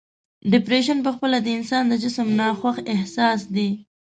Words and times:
ډپریشن 0.51 0.97
په 1.05 1.11
خپله 1.15 1.37
د 1.41 1.47
انسان 1.57 1.83
د 1.87 1.93
جسم 2.03 2.27
ناخوښ 2.39 2.77
احساس 2.93 3.39
دی. 3.55 3.69